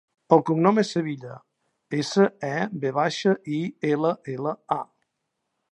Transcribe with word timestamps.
El 0.35 0.39
cognom 0.49 0.79
és 0.83 0.93
Sevilla: 0.95 1.35
essa, 1.99 2.25
e, 2.49 2.65
ve 2.85 2.93
baixa, 2.99 3.35
i, 3.61 3.61
ela, 3.93 4.15
ela, 4.37 4.57
a. 4.81 4.81